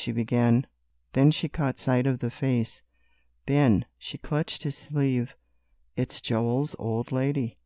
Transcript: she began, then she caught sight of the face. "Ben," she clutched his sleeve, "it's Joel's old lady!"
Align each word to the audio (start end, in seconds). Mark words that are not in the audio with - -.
she 0.00 0.12
began, 0.12 0.64
then 1.14 1.28
she 1.28 1.48
caught 1.48 1.76
sight 1.76 2.06
of 2.06 2.20
the 2.20 2.30
face. 2.30 2.82
"Ben," 3.46 3.84
she 3.98 4.16
clutched 4.16 4.62
his 4.62 4.76
sleeve, 4.78 5.34
"it's 5.96 6.20
Joel's 6.20 6.76
old 6.78 7.10
lady!" 7.10 7.58